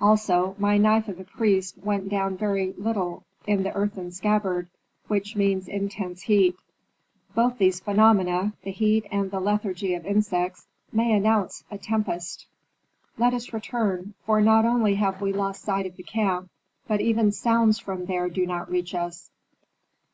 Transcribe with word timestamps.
Also 0.00 0.54
my 0.58 0.78
knife 0.78 1.06
of 1.06 1.20
a 1.20 1.24
priest 1.24 1.76
went 1.76 2.08
down 2.08 2.34
very 2.34 2.72
little 2.78 3.24
in 3.46 3.62
the 3.62 3.74
earthen 3.74 4.10
scabbard, 4.10 4.68
which 5.06 5.36
means 5.36 5.68
intense 5.68 6.22
heat. 6.22 6.56
Both 7.34 7.58
these 7.58 7.78
phenomena 7.78 8.54
the 8.62 8.70
heat, 8.70 9.04
and 9.12 9.30
the 9.30 9.38
lethargy 9.38 9.92
of 9.92 10.06
insects 10.06 10.66
may 10.94 11.12
announce 11.12 11.62
a 11.70 11.76
tempest. 11.76 12.46
Let 13.18 13.34
us 13.34 13.52
return, 13.52 14.14
for 14.24 14.40
not 14.40 14.64
only 14.64 14.94
have 14.94 15.20
we 15.20 15.34
lost 15.34 15.60
sight 15.60 15.84
of 15.84 15.96
the 15.96 16.02
camp, 16.02 16.48
but 16.88 17.02
even 17.02 17.30
sounds 17.30 17.78
from 17.78 18.06
there 18.06 18.30
do 18.30 18.46
not 18.46 18.70
reach 18.70 18.92
to 18.92 19.00
us." 19.00 19.28